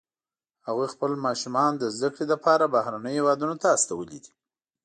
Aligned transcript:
هغوی 0.65 0.87
خپل 0.93 1.11
ماشومان 1.25 1.71
د 1.77 1.83
زده 1.95 2.09
کړې 2.13 2.25
لپاره 2.33 2.71
بهرنیو 2.75 3.15
هیوادونو 3.19 3.55
ته 3.61 3.67
استولي 3.75 4.19
دي 4.23 4.31